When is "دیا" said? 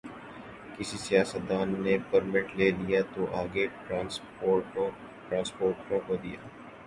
6.23-6.39